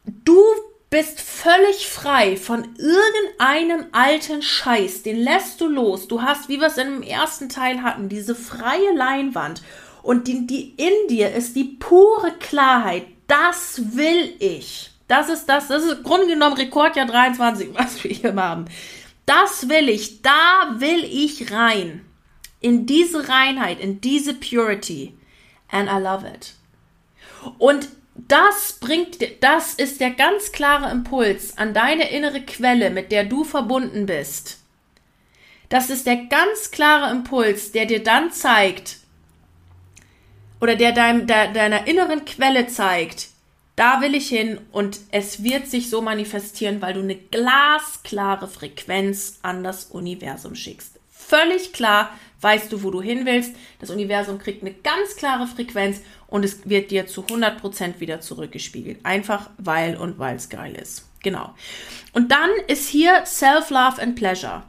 [0.05, 0.43] du
[0.91, 6.07] bist völlig frei von irgendeinem alten Scheiß, den lässt du los.
[6.07, 9.63] Du hast, wie wir es im ersten Teil hatten, diese freie Leinwand
[10.03, 13.07] und die, die in dir ist die pure Klarheit.
[13.27, 14.91] Das will ich.
[15.11, 18.67] Das ist das, das ist im Grunde genommen Rekordjahr 23, was wir hier haben.
[19.27, 22.05] Das will ich, da will ich rein.
[22.61, 25.17] In diese Reinheit, in diese Purity.
[25.69, 26.55] And I love it.
[27.59, 33.25] Und das bringt, das ist der ganz klare Impuls an deine innere Quelle, mit der
[33.25, 34.61] du verbunden bist.
[35.71, 38.99] Das ist der ganz klare Impuls, der dir dann zeigt,
[40.61, 43.31] oder der, dein, der deiner inneren Quelle zeigt,
[43.81, 49.39] da will ich hin und es wird sich so manifestieren, weil du eine glasklare Frequenz
[49.41, 51.01] an das Universum schickst.
[51.09, 52.11] Völlig klar
[52.43, 53.55] weißt du, wo du hin willst.
[53.79, 58.99] Das Universum kriegt eine ganz klare Frequenz und es wird dir zu 100% wieder zurückgespiegelt.
[59.05, 61.09] Einfach weil und weil es geil ist.
[61.23, 61.55] Genau.
[62.13, 64.63] Und dann ist hier Self-Love and Pleasure.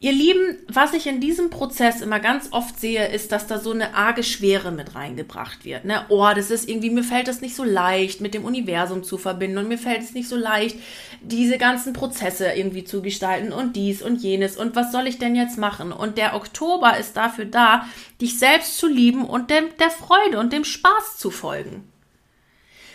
[0.00, 3.72] Ihr Lieben, was ich in diesem Prozess immer ganz oft sehe, ist, dass da so
[3.72, 5.84] eine arge Schwere mit reingebracht wird.
[5.84, 6.04] Ne?
[6.08, 9.58] Oh, das ist irgendwie, mir fällt das nicht so leicht, mit dem Universum zu verbinden
[9.58, 10.76] und mir fällt es nicht so leicht,
[11.20, 15.34] diese ganzen Prozesse irgendwie zu gestalten und dies und jenes und was soll ich denn
[15.34, 15.90] jetzt machen?
[15.90, 17.88] Und der Oktober ist dafür da,
[18.20, 21.90] dich selbst zu lieben und dem, der Freude und dem Spaß zu folgen.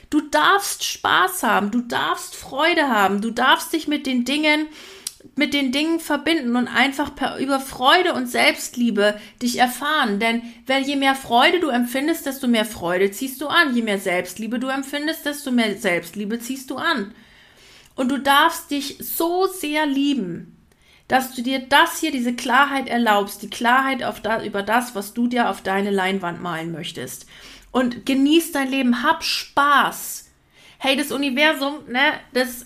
[0.10, 4.68] Du darfst Spaß haben, du darfst Freude haben, du darfst dich mit den Dingen
[5.36, 10.20] mit den Dingen verbinden und einfach per, über Freude und Selbstliebe dich erfahren.
[10.20, 13.76] Denn weil je mehr Freude du empfindest, desto mehr Freude ziehst du an.
[13.76, 17.14] Je mehr Selbstliebe du empfindest, desto mehr Selbstliebe ziehst du an.
[17.96, 20.58] Und du darfst dich so sehr lieben,
[21.08, 25.14] dass du dir das hier, diese Klarheit erlaubst, die Klarheit auf da, über das, was
[25.14, 27.28] du dir auf deine Leinwand malen möchtest.
[27.72, 30.30] Und genieß dein Leben, hab Spaß.
[30.78, 32.66] Hey, das Universum, ne, das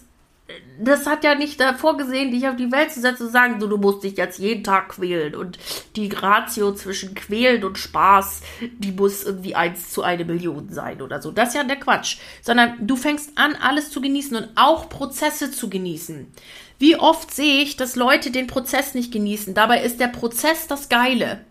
[0.79, 3.59] das hat ja nicht davor gesehen, dich auf die Welt zu setzen und zu sagen,
[3.59, 5.35] so, du musst dich jetzt jeden Tag quälen.
[5.35, 5.57] Und
[5.95, 8.41] die Ratio zwischen quälen und Spaß,
[8.77, 11.31] die muss irgendwie eins zu eine Million sein oder so.
[11.31, 12.17] Das ist ja der Quatsch.
[12.41, 16.31] Sondern du fängst an, alles zu genießen und auch Prozesse zu genießen.
[16.79, 19.53] Wie oft sehe ich, dass Leute den Prozess nicht genießen?
[19.53, 21.41] Dabei ist der Prozess das Geile.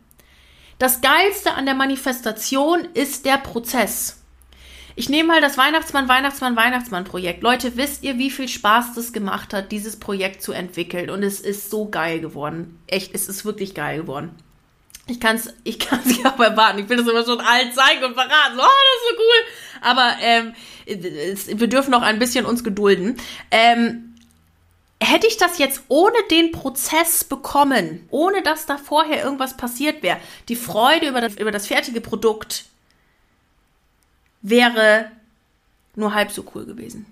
[0.78, 4.22] Das Geilste an der Manifestation ist der Prozess.
[4.98, 7.42] Ich nehme mal das Weihnachtsmann, Weihnachtsmann, Weihnachtsmann-Projekt.
[7.42, 11.10] Leute, wisst ihr, wie viel Spaß das gemacht hat, dieses Projekt zu entwickeln?
[11.10, 12.80] Und es ist so geil geworden.
[12.86, 14.30] Echt, es ist wirklich geil geworden.
[15.06, 16.78] Ich kann es ich kann's auch erwarten.
[16.78, 18.56] Ich will das immer schon allen zeigen und verraten.
[18.56, 19.82] Oh, das ist so cool.
[19.82, 20.54] Aber ähm,
[20.86, 23.18] es, wir dürfen noch ein bisschen uns gedulden.
[23.50, 24.14] Ähm,
[24.98, 30.16] hätte ich das jetzt ohne den Prozess bekommen, ohne dass da vorher irgendwas passiert wäre,
[30.48, 32.64] die Freude über das, über das fertige Produkt,
[34.48, 35.10] wäre
[35.94, 37.06] nur halb so cool gewesen.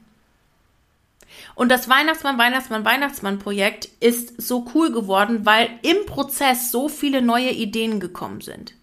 [1.55, 7.51] Und das Weihnachtsmann, Weihnachtsmann, Weihnachtsmann-Projekt ist so cool geworden, weil im Prozess so viele neue
[7.51, 8.75] Ideen gekommen sind.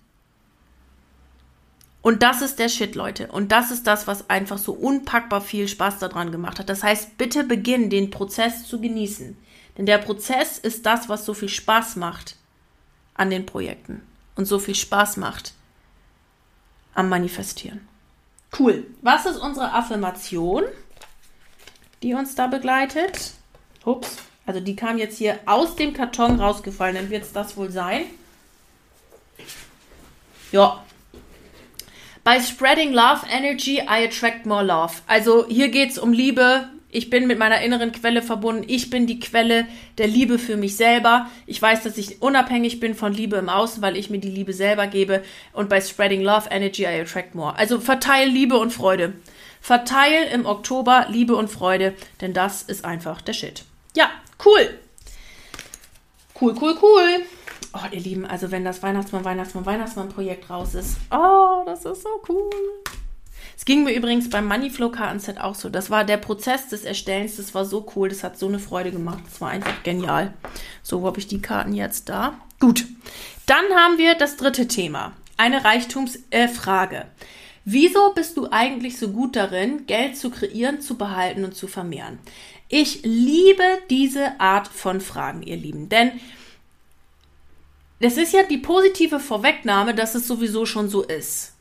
[2.02, 3.28] Und das ist der Shit, Leute.
[3.28, 6.68] Und das ist das, was einfach so unpackbar viel Spaß daran gemacht hat.
[6.68, 9.38] Das heißt, bitte beginn den Prozess zu genießen.
[9.78, 12.36] Denn der Prozess ist das, was so viel Spaß macht
[13.14, 14.02] an den Projekten
[14.36, 15.54] und so viel Spaß macht
[16.96, 17.90] am Manifestieren.
[18.58, 18.86] Cool.
[19.02, 20.64] Was ist unsere Affirmation,
[22.04, 23.32] die uns da begleitet?
[23.86, 24.18] Ups.
[24.46, 26.96] Also die kam jetzt hier aus dem Karton rausgefallen.
[26.96, 28.06] Dann wird es das wohl sein.
[30.52, 30.84] Ja.
[32.24, 34.96] By spreading love energy, I attract more love.
[35.08, 38.65] Also hier geht es um Liebe, ich bin mit meiner inneren Quelle verbunden.
[38.67, 39.65] Ich bin die Quelle
[39.97, 41.32] der Liebe für mich selber.
[41.47, 44.51] Ich weiß, dass ich unabhängig bin von Liebe im Außen, weil ich mir die Liebe
[44.51, 45.23] selber gebe.
[45.54, 47.58] Und bei Spreading Love Energy, I attract more.
[47.58, 49.13] Also verteil Liebe und Freude.
[49.62, 53.63] Verteil im Oktober Liebe und Freude, denn das ist einfach der Shit.
[53.95, 54.10] Ja,
[54.43, 54.80] cool.
[56.39, 57.25] Cool, cool, cool.
[57.73, 62.10] Oh, ihr Lieben, also wenn das Weihnachtsmann, Weihnachtsmann, Weihnachtsmann-Projekt raus ist, oh, das ist so
[62.27, 62.49] cool.
[63.62, 65.69] Es ging mir übrigens beim Moneyflow Kartenset auch so.
[65.69, 68.91] Das war der Prozess des Erstellens, das war so cool, das hat so eine Freude
[68.91, 69.19] gemacht.
[69.30, 70.34] Das war einfach genial.
[70.82, 72.39] So, wo habe ich die Karten jetzt da?
[72.60, 72.88] Gut.
[73.45, 75.13] Dann haben wir das dritte Thema.
[75.38, 76.97] Eine Reichtumsfrage.
[76.97, 77.06] Äh,
[77.63, 82.17] Wieso bist du eigentlich so gut darin, Geld zu kreieren, zu behalten und zu vermehren?
[82.67, 86.19] Ich liebe diese Art von Fragen, ihr Lieben, denn
[88.00, 91.54] das ist ja die positive Vorwegnahme, dass es sowieso schon so ist.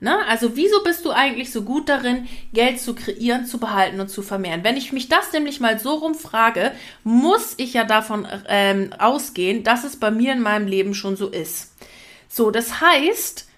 [0.00, 0.16] Ne?
[0.26, 4.22] Also wieso bist du eigentlich so gut darin, Geld zu kreieren, zu behalten und zu
[4.22, 4.62] vermehren?
[4.62, 9.82] Wenn ich mich das nämlich mal so rumfrage, muss ich ja davon ähm, ausgehen, dass
[9.82, 11.72] es bei mir in meinem Leben schon so ist.
[12.28, 13.48] So, das heißt,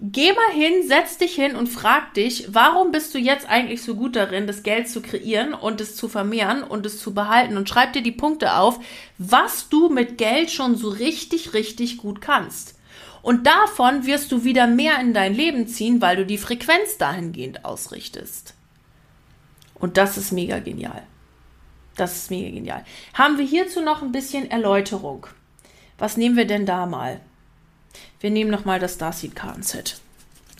[0.00, 3.96] geh mal hin, setz dich hin und frag dich, warum bist du jetzt eigentlich so
[3.96, 7.68] gut darin, das Geld zu kreieren und es zu vermehren und es zu behalten und
[7.68, 8.78] schreib dir die Punkte auf,
[9.18, 12.76] was du mit Geld schon so richtig, richtig gut kannst.
[13.22, 17.64] Und davon wirst du wieder mehr in dein Leben ziehen, weil du die Frequenz dahingehend
[17.64, 18.54] ausrichtest.
[19.74, 21.02] Und das ist mega genial.
[21.96, 22.84] Das ist mega genial.
[23.14, 25.26] Haben wir hierzu noch ein bisschen Erläuterung?
[25.98, 27.20] Was nehmen wir denn da mal?
[28.20, 30.00] Wir nehmen noch mal das Starseed Kartenset.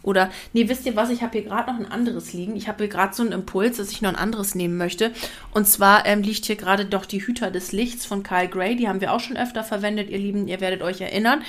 [0.03, 2.57] Oder, nee, wisst ihr was, ich habe hier gerade noch ein anderes liegen.
[2.57, 5.13] Ich habe hier gerade so einen Impuls, dass ich noch ein anderes nehmen möchte.
[5.53, 8.77] Und zwar ähm, liegt hier gerade doch die Hüter des Lichts von Kyle Gray.
[8.77, 10.49] Die haben wir auch schon öfter verwendet, ihr Lieben.
[10.49, 11.43] Ihr werdet euch erinnern.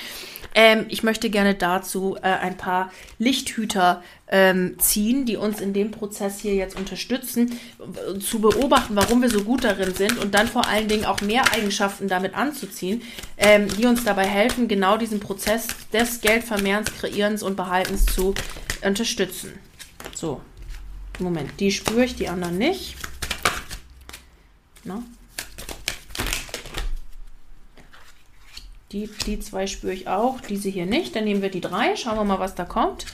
[0.54, 4.02] Ähm, ich möchte gerne dazu äh, ein paar Lichthüter
[4.32, 7.60] ähm, ziehen, die uns in dem Prozess hier jetzt unterstützen,
[8.18, 11.52] zu beobachten, warum wir so gut darin sind und dann vor allen Dingen auch mehr
[11.52, 13.02] Eigenschaften damit anzuziehen,
[13.36, 18.34] ähm, die uns dabei helfen, genau diesen Prozess des Geldvermehrens, Kreierens und Behaltens zu
[18.82, 19.52] unterstützen.
[20.14, 20.40] So,
[21.18, 22.96] Moment, die spüre ich, die anderen nicht.
[24.82, 25.02] Na?
[28.92, 31.14] Die, die zwei spüre ich auch, diese hier nicht.
[31.14, 31.96] Dann nehmen wir die drei.
[31.96, 33.06] Schauen wir mal, was da kommt.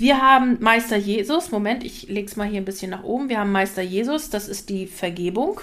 [0.00, 1.50] Wir haben Meister Jesus.
[1.50, 3.28] Moment, ich lege es mal hier ein bisschen nach oben.
[3.28, 4.30] Wir haben Meister Jesus.
[4.30, 5.60] Das ist die Vergebung.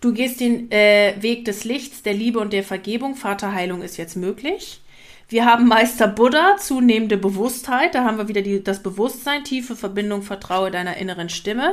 [0.00, 3.16] Du gehst den äh, Weg des Lichts, der Liebe und der Vergebung.
[3.16, 4.80] Vaterheilung ist jetzt möglich.
[5.28, 7.96] Wir haben Meister Buddha, zunehmende Bewusstheit.
[7.96, 11.72] Da haben wir wieder die, das Bewusstsein, tiefe Verbindung, vertraue deiner inneren Stimme.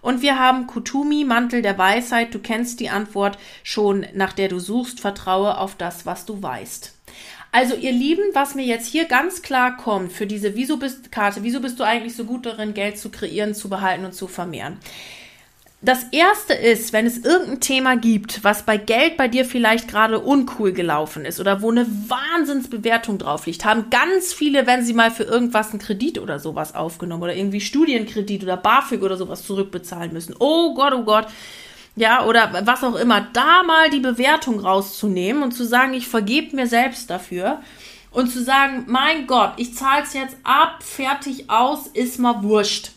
[0.00, 2.32] Und wir haben Kutumi, Mantel der Weisheit.
[2.32, 5.00] Du kennst die Antwort schon, nach der du suchst.
[5.00, 6.94] Vertraue auf das, was du weißt.
[7.52, 11.42] Also ihr Lieben, was mir jetzt hier ganz klar kommt für diese Wieso bist Karte,
[11.42, 14.78] wieso bist du eigentlich so gut darin, Geld zu kreieren, zu behalten und zu vermehren?
[15.84, 20.20] das erste ist, wenn es irgendein Thema gibt, was bei Geld bei dir vielleicht gerade
[20.20, 25.10] uncool gelaufen ist oder wo eine Wahnsinnsbewertung drauf liegt, haben ganz viele, wenn sie mal
[25.10, 30.12] für irgendwas einen Kredit oder sowas aufgenommen oder irgendwie Studienkredit oder BAföG oder sowas zurückbezahlen
[30.12, 30.36] müssen.
[30.38, 31.26] Oh Gott, oh Gott.
[31.94, 36.56] Ja, oder was auch immer, da mal die Bewertung rauszunehmen und zu sagen, ich vergebe
[36.56, 37.60] mir selbst dafür
[38.10, 42.92] und zu sagen, mein Gott, ich zahle es jetzt ab, fertig aus, ist mal wurscht.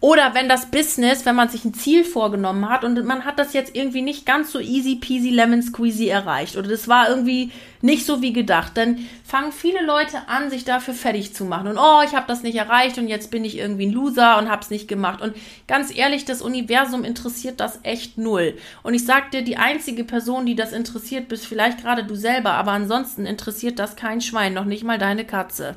[0.00, 3.54] Oder wenn das Business, wenn man sich ein Ziel vorgenommen hat und man hat das
[3.54, 8.04] jetzt irgendwie nicht ganz so easy peasy lemon squeezy erreicht oder das war irgendwie nicht
[8.04, 12.02] so wie gedacht, dann fangen viele Leute an, sich dafür fertig zu machen und oh,
[12.04, 14.68] ich habe das nicht erreicht und jetzt bin ich irgendwie ein Loser und habe es
[14.68, 15.34] nicht gemacht und
[15.66, 18.58] ganz ehrlich, das Universum interessiert das echt null.
[18.82, 22.52] Und ich sag dir, die einzige Person, die das interessiert, bist vielleicht gerade du selber,
[22.52, 25.76] aber ansonsten interessiert das kein Schwein, noch nicht mal deine Katze.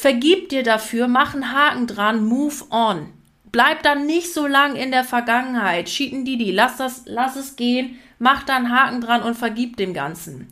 [0.00, 3.12] Vergib dir dafür, mach einen Haken dran, move on.
[3.52, 5.88] Bleib dann nicht so lang in der Vergangenheit.
[5.88, 9.92] Cheaten Didi, lass das, lass es gehen, mach da einen Haken dran und vergib dem
[9.92, 10.48] Ganzen.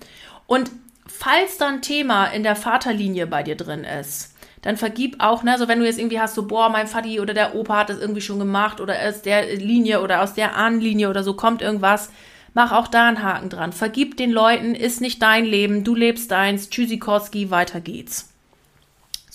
[0.47, 0.71] Und
[1.07, 5.57] falls da ein Thema in der Vaterlinie bei dir drin ist, dann vergib auch, ne,
[5.57, 8.01] so wenn du jetzt irgendwie hast, so, boah, mein Vati oder der Opa hat das
[8.01, 12.11] irgendwie schon gemacht oder aus der Linie oder aus der Ahnenlinie oder so kommt irgendwas,
[12.53, 13.73] mach auch da einen Haken dran.
[13.73, 18.28] Vergib den Leuten, ist nicht dein Leben, du lebst deins, Tschüssikowski, weiter geht's.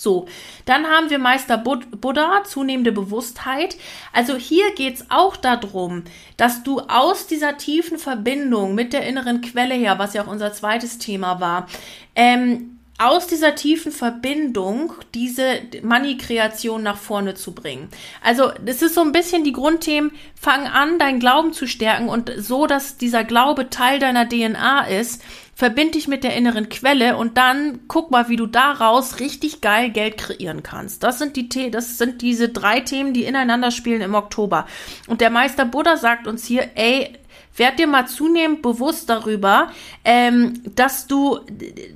[0.03, 0.25] So,
[0.65, 3.77] dann haben wir Meister Buddha, zunehmende Bewusstheit.
[4.11, 6.03] Also hier geht's auch darum,
[6.35, 10.51] dass du aus dieser tiefen Verbindung mit der inneren Quelle her, was ja auch unser
[10.51, 11.67] zweites Thema war,
[12.15, 17.87] ähm, aus dieser tiefen Verbindung diese Money-Kreation nach vorne zu bringen.
[18.21, 20.11] Also, das ist so ein bisschen die Grundthemen.
[20.39, 25.23] Fang an, deinen Glauben zu stärken und so, dass dieser Glaube Teil deiner DNA ist.
[25.55, 29.91] Verbind dich mit der inneren Quelle und dann guck mal, wie du daraus richtig geil
[29.91, 31.03] Geld kreieren kannst.
[31.03, 34.65] Das sind die, das sind diese drei Themen, die ineinander spielen im Oktober.
[35.07, 37.13] Und der Meister Buddha sagt uns hier, ey,
[37.55, 39.69] werd dir mal zunehmend bewusst darüber,
[40.03, 41.39] ähm, dass du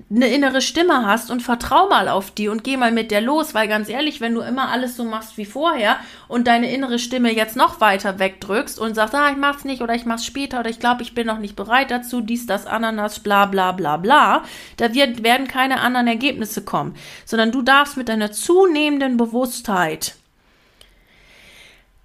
[0.09, 3.53] eine innere Stimme hast und vertrau mal auf die und geh mal mit der los,
[3.53, 7.33] weil ganz ehrlich, wenn du immer alles so machst wie vorher und deine innere Stimme
[7.33, 10.69] jetzt noch weiter wegdrückst und sagst, ah, ich mach's nicht oder ich mach's später oder
[10.69, 14.43] ich glaube, ich bin noch nicht bereit dazu, dies, das, Ananas, bla, bla, bla, bla,
[14.77, 20.15] da wird, werden keine anderen Ergebnisse kommen, sondern du darfst mit deiner zunehmenden Bewusstheit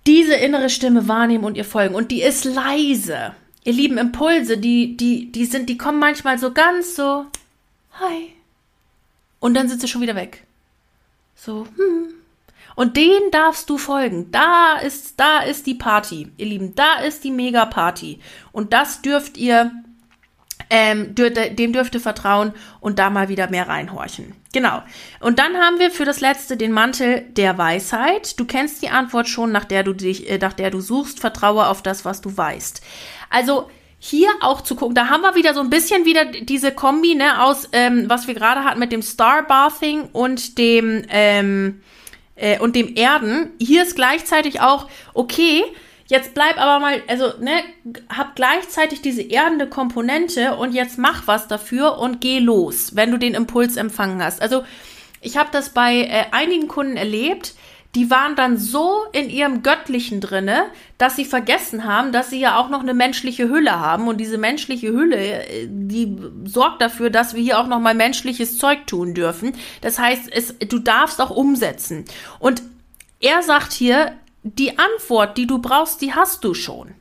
[0.06, 1.94] diese innere Stimme wahrnehmen und ihr folgen.
[1.94, 6.52] Und die ist leise ihr lieben Impulse, die, die, die sind, die kommen manchmal so
[6.52, 7.26] ganz so,
[8.00, 8.32] hi.
[9.40, 10.44] Und dann sind sie schon wieder weg.
[11.34, 12.14] So, hm.
[12.74, 14.30] Und denen darfst du folgen.
[14.30, 16.74] Da ist, da ist die Party, ihr Lieben.
[16.74, 18.18] Da ist die Mega-Party.
[18.50, 19.72] Und das dürft ihr
[20.70, 24.32] ähm, dem dürft ihr vertrauen und da mal wieder mehr reinhorchen.
[24.54, 24.82] Genau.
[25.20, 28.40] Und dann haben wir für das letzte den Mantel der Weisheit.
[28.40, 31.20] Du kennst die Antwort schon, nach der du dich, äh, nach der du suchst.
[31.20, 32.82] Vertraue auf das, was du weißt.
[33.32, 33.68] Also
[33.98, 37.42] hier auch zu gucken, da haben wir wieder so ein bisschen wieder diese Kombi, ne,
[37.42, 41.82] aus, ähm, was wir gerade hatten mit dem Starbathing und dem, ähm,
[42.34, 43.52] äh, und dem Erden.
[43.60, 45.64] Hier ist gleichzeitig auch, okay,
[46.12, 47.62] Jetzt bleib aber mal, also, ne,
[48.14, 53.16] hab gleichzeitig diese erdende Komponente und jetzt mach was dafür und geh los, wenn du
[53.16, 54.42] den Impuls empfangen hast.
[54.42, 54.62] Also,
[55.22, 57.54] ich habe das bei äh, einigen Kunden erlebt,
[57.94, 60.64] die waren dann so in ihrem Göttlichen drinne,
[60.96, 64.38] dass sie vergessen haben, dass sie ja auch noch eine menschliche Hülle haben und diese
[64.38, 69.12] menschliche Hülle, äh, die sorgt dafür, dass wir hier auch noch mal menschliches Zeug tun
[69.12, 69.54] dürfen.
[69.82, 72.06] Das heißt, es, du darfst auch umsetzen.
[72.38, 72.62] Und
[73.20, 74.12] er sagt hier,
[74.42, 76.94] die Antwort, die du brauchst, die hast du schon.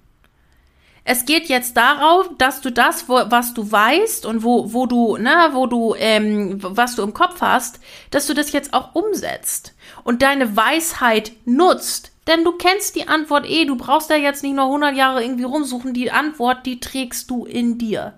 [1.04, 5.18] Es geht jetzt darauf, dass du das, wo, was du weißt und wo, wo du,
[5.18, 7.80] ne, wo du, ähm, was du im Kopf hast,
[8.12, 9.74] dass du das jetzt auch umsetzt
[10.04, 12.12] und deine Weisheit nutzt.
[12.28, 15.44] Denn du kennst die Antwort eh, du brauchst da jetzt nicht nur 100 Jahre irgendwie
[15.44, 18.14] rumsuchen, die Antwort, die trägst du in dir.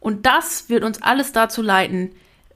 [0.00, 2.12] Und das wird uns alles dazu leiten,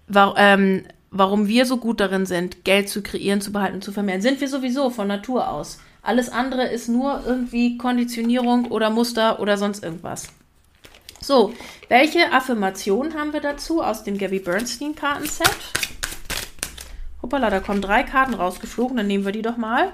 [0.07, 4.23] wa ähm, warum wir so gut darin sind, Geld zu kreieren, zu behalten, zu vermehren.
[4.23, 5.79] Sind wir sowieso von Natur aus.
[6.01, 10.29] Alles andere ist nur irgendwie Konditionierung oder Muster oder sonst irgendwas.
[11.21, 11.53] So,
[11.89, 15.49] welche Affirmationen haben wir dazu aus dem Gabby Bernstein Kartenset?
[17.23, 19.93] Hoppala, da kommen drei Karten rausgeflogen, dann nehmen wir die doch mal.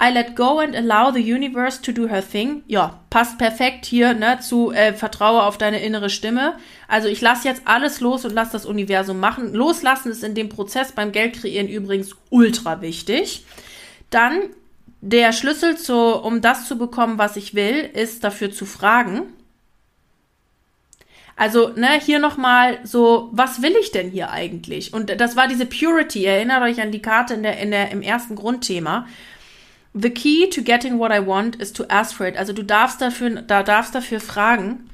[0.00, 2.64] I let go and allow the universe to do her thing.
[2.66, 6.54] Ja, passt perfekt hier ne, zu äh, Vertraue auf deine innere Stimme.
[6.88, 9.54] Also ich lasse jetzt alles los und lasse das Universum machen.
[9.54, 13.44] Loslassen ist in dem Prozess beim Geld kreieren übrigens ultra wichtig.
[14.10, 14.40] Dann
[15.00, 19.32] der Schlüssel, zu, um das zu bekommen, was ich will, ist dafür zu fragen.
[21.36, 24.92] Also, ne, hier nochmal so, was will ich denn hier eigentlich?
[24.92, 26.24] Und das war diese Purity.
[26.24, 29.06] Erinnert euch an die Karte in der, in der, im ersten Grundthema.
[29.94, 32.36] The key to getting what I want is to ask for it.
[32.36, 34.88] Also du darfst dafür, da darfst dafür fragen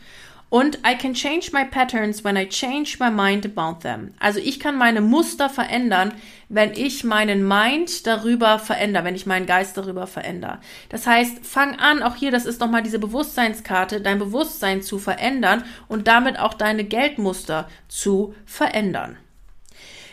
[0.50, 4.14] und I can change my patterns when I change my mind about them.
[4.18, 6.12] Also ich kann meine Muster verändern,
[6.48, 10.58] wenn ich meinen Mind darüber verändere, wenn ich meinen Geist darüber verändere.
[10.88, 15.64] Das heißt, fang an, auch hier, das ist nochmal diese Bewusstseinskarte, dein Bewusstsein zu verändern
[15.88, 19.18] und damit auch deine Geldmuster zu verändern.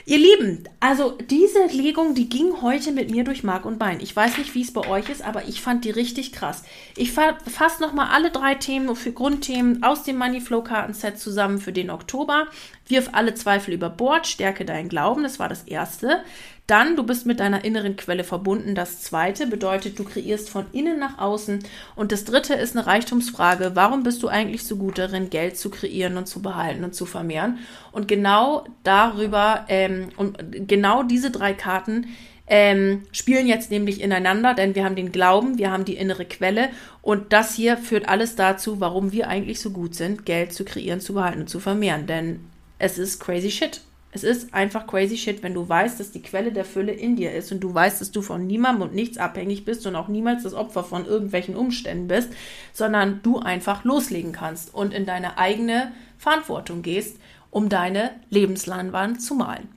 [0.07, 3.99] Ihr Lieben, also diese Legung, die ging heute mit mir durch Mark und Bein.
[3.99, 6.61] Ich weiß nicht, wie es bei euch ist, aber ich fand die richtig krass.
[6.95, 11.89] Ich fasse nochmal alle drei Themen für Grundthemen aus dem Moneyflow Kartenset zusammen für den
[11.89, 12.45] Oktober.
[12.87, 16.23] Wirf alle Zweifel über Bord, stärke deinen Glauben, das war das erste.
[16.68, 18.74] Dann, du bist mit deiner inneren Quelle verbunden.
[18.74, 21.59] Das zweite bedeutet, du kreierst von innen nach außen.
[21.95, 23.72] Und das dritte ist eine Reichtumsfrage.
[23.76, 27.05] Warum bist du eigentlich so gut darin, Geld zu kreieren und zu behalten und zu
[27.05, 27.59] vermehren?
[27.91, 30.38] Und genau darüber, ähm, und
[30.68, 32.07] genau diese drei Karten
[32.47, 36.70] ähm, spielen jetzt nämlich ineinander, denn wir haben den Glauben, wir haben die innere Quelle
[37.01, 41.01] und das hier führt alles dazu, warum wir eigentlich so gut sind, Geld zu kreieren,
[41.01, 42.05] zu behalten und zu vermehren.
[42.05, 42.41] Denn
[42.78, 43.82] es ist crazy shit.
[44.16, 47.34] Es ist einfach crazy shit, wenn du weißt, dass die Quelle der Fülle in dir
[47.34, 50.43] ist und du weißt, dass du von niemandem und nichts abhängig bist und auch niemals
[50.43, 52.30] das Opfer von irgendwelchen Umständen bist,
[52.72, 57.18] sondern du einfach loslegen kannst und in deine eigene Verantwortung gehst,
[57.51, 59.68] um deine Lebensleinwand zu malen.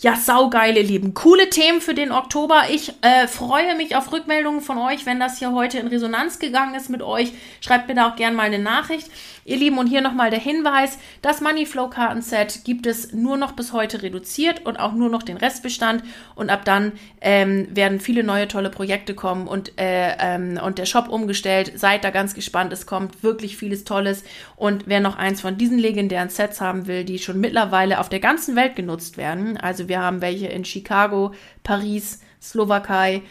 [0.00, 1.14] Ja, saugeil, ihr Lieben.
[1.14, 2.64] Coole Themen für den Oktober.
[2.70, 6.74] Ich äh, freue mich auf Rückmeldungen von euch, wenn das hier heute in Resonanz gegangen
[6.74, 7.32] ist mit euch.
[7.62, 9.08] Schreibt mir da auch gerne mal eine Nachricht.
[9.46, 13.72] Ihr Lieben, und hier nochmal der Hinweis, das Moneyflow Kartenset gibt es nur noch bis
[13.74, 16.02] heute reduziert und auch nur noch den Restbestand.
[16.34, 20.86] Und ab dann ähm, werden viele neue tolle Projekte kommen und, äh, ähm, und der
[20.86, 21.72] Shop umgestellt.
[21.76, 24.24] Seid da ganz gespannt, es kommt wirklich vieles Tolles.
[24.56, 28.20] Und wer noch eins von diesen legendären Sets haben will, die schon mittlerweile auf der
[28.20, 33.22] ganzen Welt genutzt werden, also wir haben welche in Chicago, Paris, Slowakei,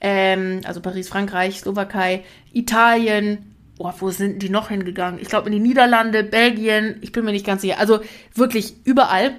[0.00, 3.49] ähm, also Paris, Frankreich, Slowakei, Italien,
[3.80, 5.20] oh, wo sind die noch hingegangen?
[5.20, 7.78] Ich glaube in die Niederlande, Belgien, ich bin mir nicht ganz sicher.
[7.78, 8.00] Also
[8.34, 9.34] wirklich überall.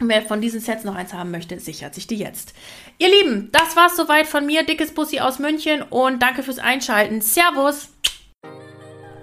[0.00, 2.54] Wer von diesen Sets noch eins haben möchte, sichert sich die jetzt.
[2.98, 4.62] Ihr Lieben, das war's soweit von mir.
[4.62, 7.20] Dickes Bussi aus München und danke fürs Einschalten.
[7.20, 7.88] Servus!